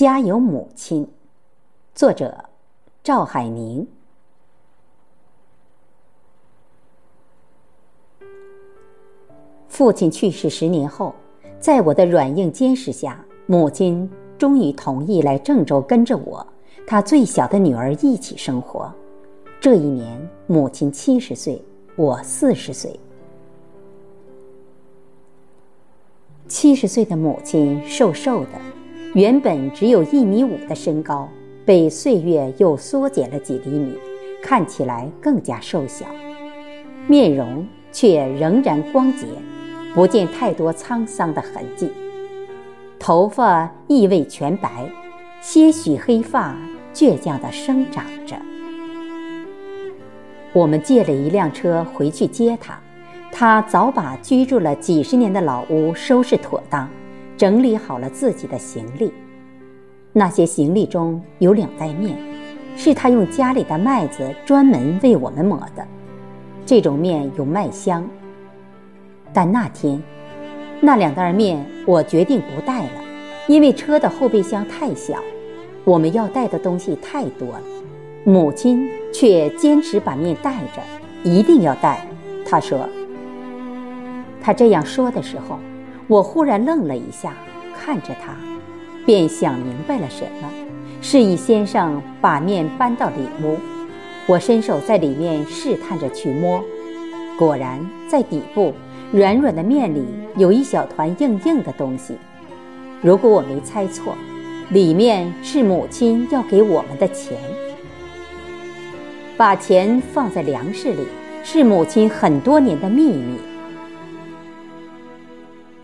[0.00, 1.06] 家有母亲，
[1.94, 2.46] 作者
[3.04, 3.86] 赵海宁。
[9.68, 11.14] 父亲去世十年后，
[11.58, 16.46] 在我的软硬兼施下，母亲终于同意来郑州跟着我，
[16.86, 18.90] 她最小的女儿一起生活。
[19.60, 21.62] 这一年，母亲七十岁，
[21.96, 22.98] 我四十岁。
[26.48, 28.52] 七十岁的母亲瘦瘦的，
[29.12, 31.28] 原本只有一米五的身高，
[31.64, 33.94] 被岁月又缩减了几厘米，
[34.40, 36.06] 看起来更加瘦小，
[37.08, 39.26] 面容却仍然光洁，
[39.96, 41.90] 不见太多沧桑的痕迹。
[43.00, 44.88] 头发亦未全白，
[45.40, 46.56] 些许黑发
[46.94, 48.36] 倔强地生长着。
[50.52, 52.78] 我们借了一辆车回去接她。
[53.32, 56.88] 他早把居住了几十年的老屋收拾妥当，
[57.40, 59.10] 整理好了自己的行李。
[60.12, 62.14] 那些行李中有两袋面，
[62.76, 65.82] 是他用家里的麦子专门为我们磨的。
[66.66, 68.06] 这种面有麦香。
[69.32, 69.98] 但那天，
[70.82, 73.02] 那两袋面我决定不带了，
[73.48, 75.18] 因为车的后备箱太小，
[75.82, 77.62] 我们要带的东西太多了。
[78.22, 80.82] 母亲却坚持把面带着，
[81.24, 82.06] 一定要带。
[82.44, 82.86] 她说。
[84.42, 85.58] 他这样说的时候，
[86.10, 87.32] 我忽然愣了一下，
[87.72, 88.34] 看着他，
[89.06, 90.50] 便想明白了什么。
[91.00, 93.56] 示意先生把面搬到里屋，
[94.26, 96.60] 我伸手在里面试探着去摸，
[97.38, 98.74] 果然在底部
[99.12, 100.04] 软软的面里
[100.36, 102.16] 有一小团硬硬的东西。
[103.00, 104.12] 如果我没猜错，
[104.70, 107.38] 里面是母亲要给我们的钱。
[109.36, 111.06] 把钱放在粮食里，
[111.44, 113.38] 是母亲很多年的秘密。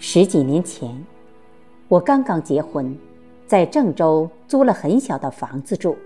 [0.08, 0.88] 十几年前，
[1.88, 2.96] 我刚刚结婚，
[3.44, 5.96] 在郑州租了很小的房子住，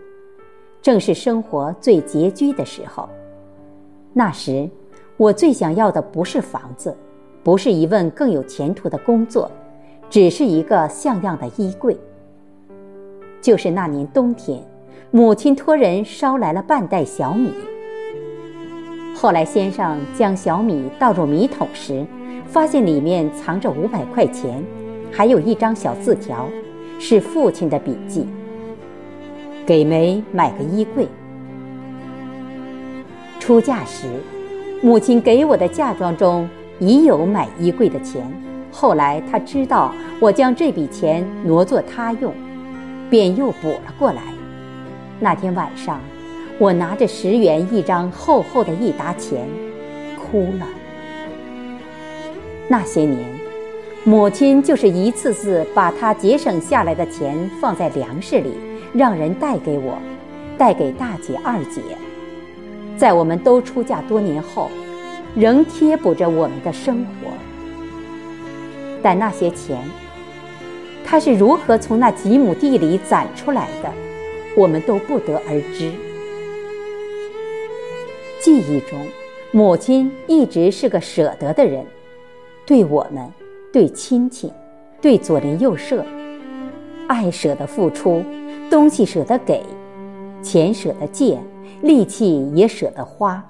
[0.81, 3.07] 正是生活最拮据的时候。
[4.15, 4.67] 那时，
[5.19, 6.97] 我最想要的不是房子，
[7.45, 9.51] 不是一份更有前途的工作，
[10.09, 11.95] 只是一个像样的衣柜。
[13.43, 14.65] 就是那年冬天，
[15.11, 17.53] 母亲托人捎来了半袋小米。
[19.15, 22.07] 后来，先生将小米倒入米桶时，
[22.51, 24.61] 发现里面藏着五百块钱，
[25.13, 26.49] 还有一张小字条，
[26.99, 28.27] 是父亲的笔记。
[29.65, 31.07] 给梅买个衣柜。
[33.39, 34.09] 出嫁时，
[34.83, 36.49] 母亲给我的嫁妆中
[36.81, 38.21] 已有买衣柜的钱。
[38.73, 42.35] 后来她知道我将这笔钱挪作她用，
[43.09, 44.23] 便又补了过来。
[45.21, 46.01] 那天晚上，
[46.59, 49.47] 我拿着十元一张厚厚的一沓钱，
[50.19, 50.67] 哭了。
[52.73, 53.19] 那些年，
[54.05, 58.53] 母亲就是一次次把她节省下来的钱放在粮食里，
[58.93, 59.99] 让人带给我，
[60.57, 61.81] 带给大姐、二姐。
[62.97, 64.71] 在我们都出嫁多年后，
[65.35, 67.33] 仍贴补着我们的生活。
[69.03, 69.77] 但那些钱，
[71.05, 73.93] 她是如何从那几亩地里攒出来的，
[74.55, 75.91] 我们都不得而知。
[78.39, 78.97] 记忆中，
[79.51, 81.85] 母亲一直是个舍得的人。
[82.67, 83.29] 对我们，
[83.73, 84.53] 对亲戚，
[85.01, 86.05] 对左邻右舍，
[87.09, 88.23] 爱舍得付出，
[88.71, 89.63] 东西舍得给，
[90.43, 91.39] 钱舍得借，
[91.83, 93.45] 力气也舍得花。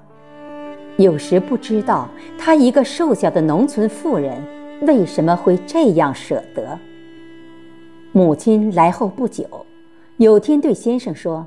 [0.97, 4.43] 有时不知道他一个瘦小的农村妇人
[4.81, 6.77] 为什么会这样舍得。
[8.11, 9.45] 母亲来后不久，
[10.17, 11.45] 有天对先生说：“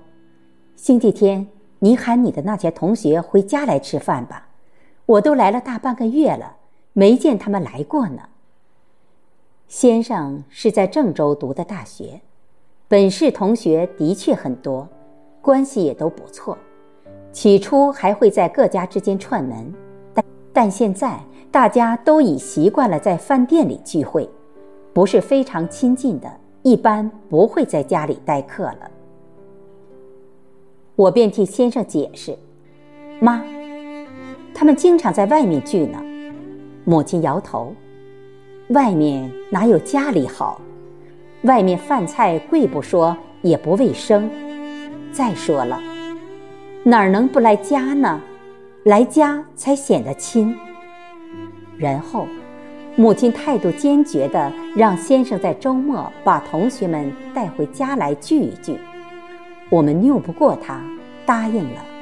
[0.77, 1.47] 星期天
[1.81, 4.47] 你喊你的那些同学回家来吃饭吧，
[5.07, 6.57] 我都来了大半个月了。”
[6.94, 8.22] 没见他们来过呢。
[9.66, 12.21] 先生是在郑州读的大学，
[12.87, 14.88] 本市同学的确很多，
[15.43, 16.56] 关系也都不错。
[17.33, 19.75] 起初还会在各家之间串门，
[20.15, 21.19] 但但现在
[21.50, 24.31] 大家都已习惯了在饭店里聚会，
[24.93, 26.31] 不是非常亲近的，
[26.62, 28.91] 一般不会在家里待客了。
[30.95, 32.39] 我便替先生解释
[33.19, 33.45] ：“妈，
[34.54, 36.01] 他们经常在外面聚呢。”
[36.84, 37.75] 母亲摇头
[38.69, 40.60] ：“外面哪有家里好？
[41.42, 44.31] 外面饭菜贵不说，也不卫生。
[45.10, 45.81] 再说了，
[46.83, 48.21] 哪能不来家呢？
[48.84, 50.54] 来家才显得亲。”
[51.78, 52.27] 然后，
[52.97, 58.78] 母亲态度坚决地让先生在周末把同学们带回家来聚一聚。
[59.71, 60.81] 我们拗不过他，
[61.25, 61.94] 答应了。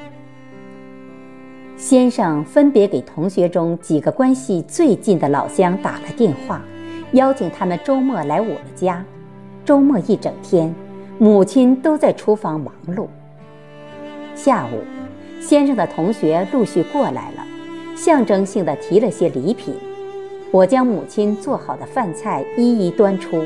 [1.85, 6.61] 先生分别给同学中几个关系最近的老乡打了电话，
[7.11, 9.03] 邀请他们周末来我们家。
[9.65, 10.73] 周末一整天，
[11.19, 13.07] 母亲都在厨房忙碌。
[14.33, 14.79] 下午，
[15.41, 17.45] 先生的同学陆续过来了，
[17.97, 19.75] 象征性的提了些礼品。
[20.51, 23.43] 我将母亲做好的饭菜一一端出。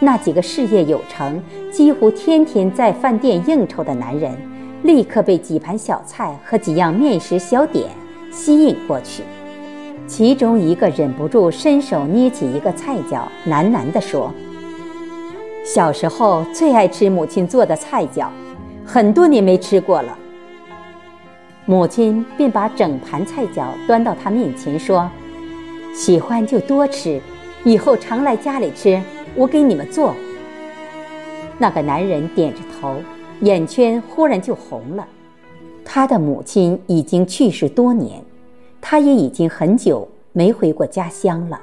[0.00, 1.42] 那几个事业有成、
[1.72, 4.36] 几乎天天在饭店应酬的男人，
[4.82, 7.90] 立刻被几盘小菜和几样面食小点
[8.30, 9.22] 吸引过去。
[10.06, 14.32] 其中一个忍不住伸手捏起一个菜角，喃喃地说
[15.64, 18.32] ：“小时候最爱吃母亲做的菜角，
[18.84, 20.16] 很多年没吃过了。”
[21.66, 25.10] 母亲便把整盘菜饺端到他面前，说
[25.94, 27.20] ：“喜欢就多吃，
[27.64, 28.98] 以后常来家里吃。”
[29.36, 30.14] 我给你们做。
[31.58, 32.96] 那个男人点着头，
[33.40, 35.06] 眼圈忽然就红了。
[35.84, 38.22] 他的母亲已经去世多年，
[38.80, 41.60] 他也已经很久没回过家乡了。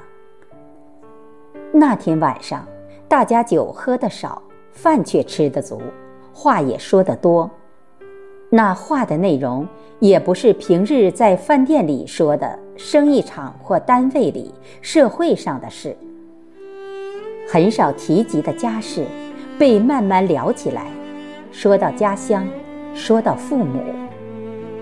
[1.72, 2.66] 那天晚上，
[3.06, 4.42] 大家酒喝得少，
[4.72, 5.80] 饭却吃得足，
[6.32, 7.50] 话也说得多。
[8.48, 9.66] 那话的内容
[9.98, 15.96] 也不是平日在饭店里说的生意场或单位里、社会上的事。
[17.48, 19.04] 很少提及的家事，
[19.58, 20.95] 被慢慢聊起来。
[21.58, 22.46] 说到家乡，
[22.94, 23.80] 说到父母，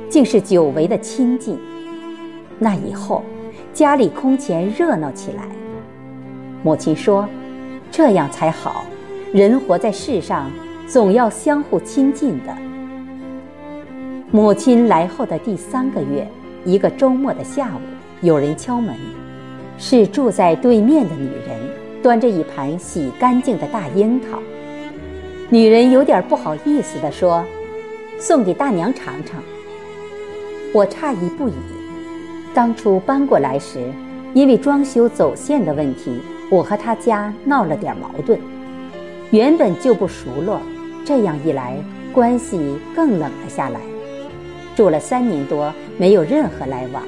[0.09, 1.57] 竟是久违的亲近。
[2.59, 3.23] 那以后，
[3.73, 5.45] 家里空前热闹起来。
[6.65, 7.29] 母亲说
[7.93, 8.85] ：“这样才好，
[9.33, 10.51] 人活在世上，
[10.85, 12.53] 总要相互亲近的。”
[14.33, 16.27] 母亲来后的第三个月，
[16.65, 17.81] 一个周末的下午，
[18.21, 18.97] 有人敲门，
[19.79, 21.57] 是住在对面的女人。
[22.03, 24.39] 端着一盘洗干净的大樱桃，
[25.55, 27.45] 女人有点不好意思地说
[28.19, 29.41] ：“送给大娘尝尝。”
[30.75, 31.53] 我诧异不已。
[32.53, 33.79] 当初搬过来时，
[34.33, 36.19] 因为装修走线的问题，
[36.51, 38.37] 我和他家闹了点矛盾，
[39.31, 40.61] 原本就不熟络，
[41.05, 41.77] 这样一来，
[42.13, 43.79] 关系更冷了下来。
[44.75, 47.01] 住了三年多，没有任何来往。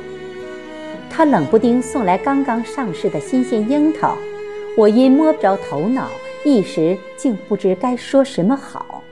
[1.11, 4.17] 他冷不丁送来刚刚上市的新鲜樱桃。
[4.79, 6.11] 我因摸不着头脑，
[6.47, 9.03] 一时竟不知该说什么好。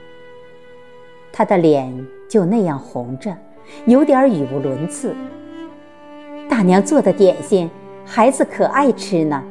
[1.33, 1.93] 他的脸
[2.29, 3.35] 就那样红着，
[3.85, 5.13] 有点语无伦次。
[6.47, 7.69] 大娘做的点心，
[8.05, 9.43] 孩子可爱吃呢。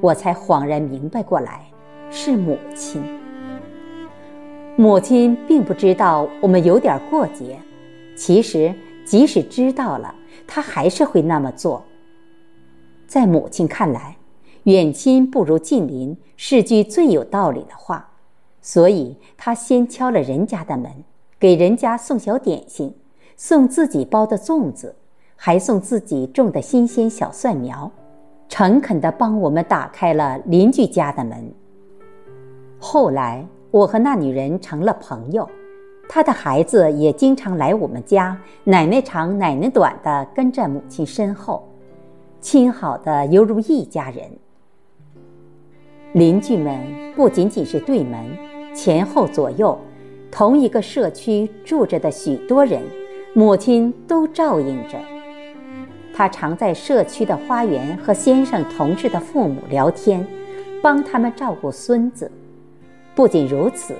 [0.00, 1.64] 我才恍然明白过来，
[2.10, 3.00] 是母亲。
[4.74, 7.56] 母亲并不知道我们有点过节，
[8.16, 10.12] 其实即使知道了，
[10.44, 11.84] 她还是会那么做。
[13.06, 14.16] 在母亲看来。
[14.64, 18.10] 远亲不如近邻是句最有道理的话，
[18.60, 20.92] 所以他先敲了人家的门，
[21.38, 22.94] 给人家送小点心，
[23.36, 24.94] 送自己包的粽子，
[25.34, 27.90] 还送自己种的新鲜小蒜苗，
[28.50, 31.50] 诚恳地帮我们打开了邻居家的门。
[32.78, 35.48] 后来，我和那女人成了朋友，
[36.06, 41.66] 她的孩子也经常来我们家，奶奶长奶奶短的跟在母亲身后，
[42.42, 44.30] 亲好的犹如一家人。
[46.12, 46.76] 邻居们
[47.14, 48.18] 不仅仅是对门，
[48.74, 49.78] 前后左右，
[50.28, 52.82] 同一个社区住着的许多人，
[53.32, 54.98] 母亲都照应着。
[56.12, 60.26] 他常在社区的花园和先生同志的父母聊天，
[60.82, 62.28] 帮他们照顾孙子。
[63.14, 63.94] 不仅如此，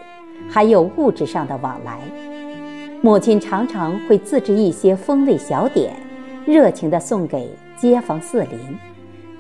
[0.48, 2.00] 还有物质上的往来。
[3.00, 5.94] 母亲常常会自制一些风味小点，
[6.44, 8.58] 热情地送给街坊四邻。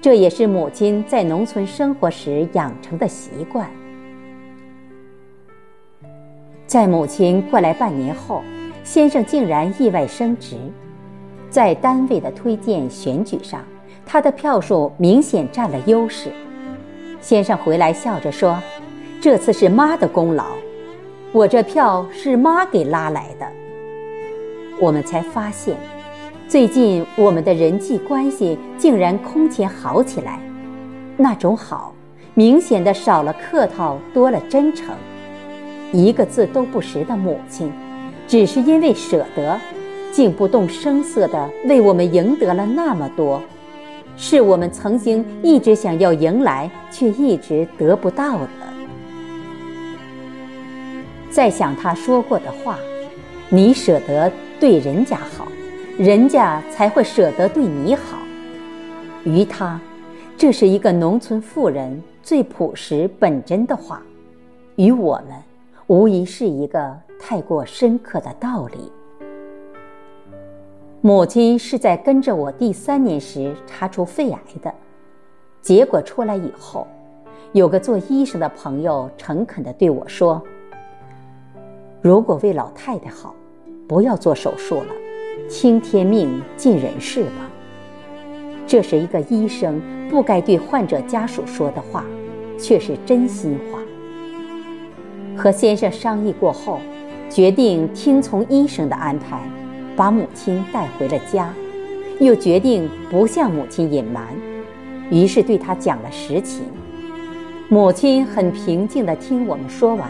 [0.02, 3.70] 这也是母亲在农村生活时养成的习惯。
[6.66, 8.42] 在母亲过来半年后，
[8.82, 10.56] 先生竟然意外升职，
[11.50, 13.62] 在单位的推荐选举上，
[14.06, 16.30] 他的票数明显占了优势。
[17.20, 18.58] 先生回来笑着说
[19.20, 20.46] ：“这次是妈的功劳，
[21.32, 23.46] 我这票是妈给拉来的。”
[24.80, 25.76] 我们才发现。
[26.50, 30.40] 最近我们的人际关系竟然空前好起来，
[31.16, 31.94] 那种好，
[32.34, 34.92] 明显的少了客套，多了真诚。
[35.92, 37.70] 一个字都不识的母亲，
[38.26, 39.56] 只是因为舍得，
[40.10, 43.40] 竟不动声色的为我们赢得了那么多，
[44.16, 48.48] 是我们曾经一直想要迎来却一直得不到的。
[51.30, 52.76] 再想他说过的话，
[53.48, 55.46] 你舍得对人家好。
[56.00, 58.16] 人家才会舍得对你好。
[59.22, 59.78] 于他，
[60.34, 63.98] 这是一个农村妇人最朴实本真的话；
[64.76, 65.36] 于我们，
[65.88, 68.90] 无疑是一个太过深刻的道理。
[71.02, 74.72] 母亲是在跟着我第三年时查出肺癌的，
[75.60, 76.86] 结果出来以后，
[77.52, 80.42] 有个做医生的朋友诚恳地对我说
[82.00, 83.34] ：“如果为老太太好，
[83.86, 84.94] 不要做手术了，
[85.50, 87.50] 听天命，尽人事吧。”
[88.66, 92.04] 这是一个医生不该对患者家属说的话，
[92.56, 93.80] 却是真心话。
[95.36, 96.78] 和先生商议过后，
[97.28, 99.40] 决定听从医生的安排，
[99.96, 101.52] 把母亲带回了家，
[102.20, 104.24] 又决定不向母亲隐瞒，
[105.10, 106.62] 于是对她讲了实情。
[107.68, 110.08] 母亲很平静地听我们说完，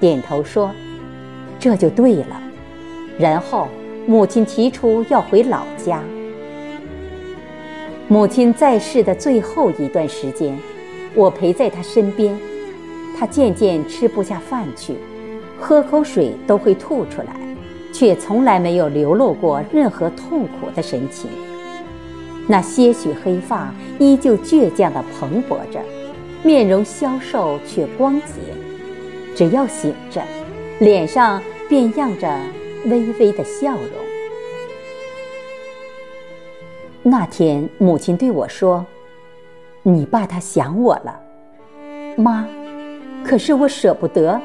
[0.00, 0.70] 点头说
[1.58, 2.40] ：“这就对了。”
[3.18, 3.66] 然后
[4.08, 6.02] 母亲提出要回老家。
[8.08, 10.58] 母亲在世的最后一段时间，
[11.14, 12.34] 我陪在她身边，
[13.18, 14.94] 她渐渐吃不下饭去，
[15.60, 17.38] 喝口水都会吐出来，
[17.92, 21.28] 却从来没有流露过任何痛苦的神情。
[22.46, 25.78] 那些许黑发依旧倔强地蓬勃着。
[26.42, 28.32] 面容消瘦却光洁，
[29.34, 30.22] 只要醒着，
[30.78, 32.40] 脸上便漾着
[32.86, 33.90] 微微的笑容。
[37.02, 38.84] 那天，母亲对我说
[39.82, 41.20] ：“你爸他想我了，
[42.16, 42.46] 妈，
[43.24, 44.40] 可是我舍不得。”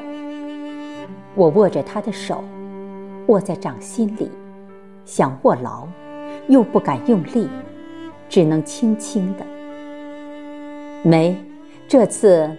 [1.34, 2.44] 我握着他的手，
[3.26, 4.30] 握在掌心里，
[5.04, 5.88] 想握牢，
[6.48, 7.48] 又不敢用力，
[8.28, 9.44] 只能轻轻的。
[11.02, 11.36] 没。
[11.86, 12.50] 这次，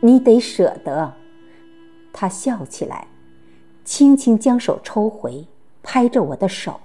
[0.00, 1.10] 你得舍得。
[2.12, 3.06] 他笑起来，
[3.88, 5.46] 轻轻将手抽回，
[5.82, 6.78] 拍着我的手。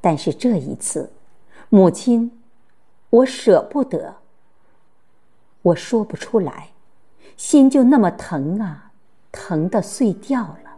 [0.00, 1.12] 但是这一次，
[1.68, 2.32] 母亲，
[3.10, 4.16] 我舍不得。
[5.60, 6.70] 我说不出来，
[7.36, 8.90] 心就那么疼啊，
[9.30, 10.70] 疼的碎掉了。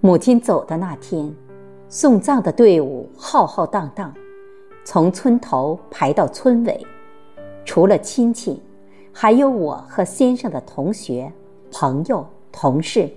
[0.00, 1.34] 母亲走的那天，
[1.88, 4.14] 送葬的队伍浩浩荡荡。
[4.84, 6.86] 从村头排到村尾，
[7.64, 8.62] 除了亲戚，
[9.12, 11.32] 还有我和先生的同学、
[11.74, 13.10] 朋友、同事，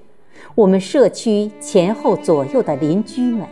[0.56, 3.48] 我们社区前后左右的邻居们，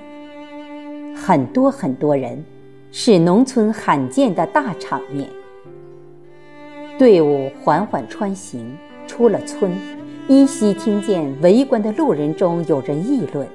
[1.16, 2.44] 很多很多人，
[2.92, 5.30] 是农村罕见的大场面。
[6.98, 9.72] 队伍缓缓穿行，出了村，
[10.28, 13.48] 依稀听见围观的路人中有人议论：“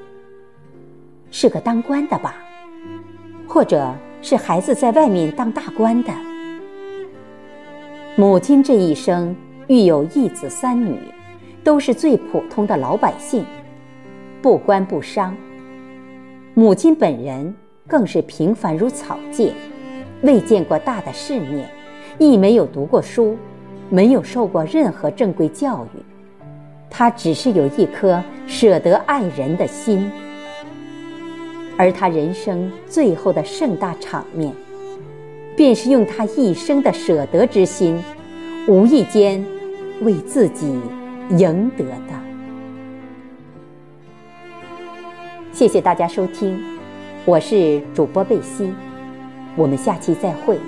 [1.33, 2.37] 是个当官的吧？”
[3.47, 3.93] 或者。
[4.23, 6.13] 是孩子在外面当大官的。
[8.17, 9.35] 母亲这一生
[9.67, 10.99] 育有一子三女，
[11.63, 13.45] 都是最普通的老百姓，
[14.41, 15.37] 不官不商。
[16.55, 17.55] 母亲本人
[17.87, 19.53] 更是平凡如草芥，
[20.23, 21.69] 未见过大的世面，
[22.19, 23.37] 亦没有读过书，
[23.89, 26.03] 没有受过任何正规教育。
[26.89, 30.11] 她只是有一颗舍得爱人的心。
[31.77, 34.53] 而他人生最后的盛大场面，
[35.57, 37.99] 便是用他一生的舍得之心，
[38.69, 39.43] 无意间
[40.03, 40.79] 为自己
[41.31, 42.21] 赢得的。
[45.53, 46.59] 谢谢大家收听，
[47.25, 48.73] 我是主播贝西，
[49.57, 50.59] 我们下期再会。